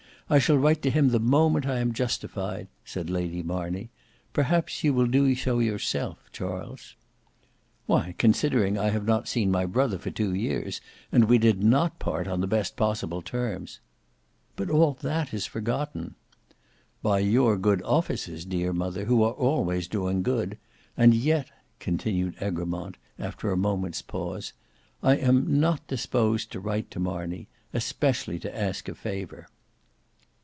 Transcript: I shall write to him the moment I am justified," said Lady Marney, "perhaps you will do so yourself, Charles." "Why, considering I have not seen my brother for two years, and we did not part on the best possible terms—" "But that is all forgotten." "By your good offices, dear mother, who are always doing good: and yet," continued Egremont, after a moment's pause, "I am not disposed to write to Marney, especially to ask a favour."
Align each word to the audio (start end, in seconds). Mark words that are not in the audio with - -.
I 0.31 0.39
shall 0.39 0.57
write 0.57 0.81
to 0.83 0.89
him 0.89 1.09
the 1.09 1.19
moment 1.19 1.65
I 1.65 1.79
am 1.79 1.91
justified," 1.91 2.69
said 2.85 3.09
Lady 3.09 3.43
Marney, 3.43 3.89
"perhaps 4.31 4.81
you 4.81 4.93
will 4.93 5.07
do 5.07 5.35
so 5.35 5.59
yourself, 5.59 6.29
Charles." 6.31 6.95
"Why, 7.85 8.15
considering 8.17 8.77
I 8.77 8.91
have 8.91 9.03
not 9.05 9.27
seen 9.27 9.51
my 9.51 9.65
brother 9.65 9.97
for 9.97 10.09
two 10.09 10.33
years, 10.33 10.79
and 11.11 11.25
we 11.25 11.37
did 11.37 11.61
not 11.61 11.99
part 11.99 12.29
on 12.29 12.39
the 12.39 12.47
best 12.47 12.77
possible 12.77 13.21
terms—" 13.21 13.81
"But 14.55 14.69
that 14.99 15.33
is 15.33 15.47
all 15.47 15.51
forgotten." 15.51 16.15
"By 17.03 17.19
your 17.19 17.57
good 17.57 17.81
offices, 17.81 18.45
dear 18.45 18.71
mother, 18.71 19.03
who 19.03 19.21
are 19.23 19.33
always 19.33 19.89
doing 19.89 20.23
good: 20.23 20.57
and 20.95 21.13
yet," 21.13 21.51
continued 21.81 22.35
Egremont, 22.39 22.95
after 23.19 23.51
a 23.51 23.57
moment's 23.57 24.01
pause, 24.01 24.53
"I 25.03 25.17
am 25.17 25.59
not 25.59 25.87
disposed 25.87 26.53
to 26.53 26.61
write 26.61 26.89
to 26.91 27.01
Marney, 27.01 27.49
especially 27.73 28.39
to 28.39 28.57
ask 28.57 28.87
a 28.87 28.95
favour." 28.95 29.49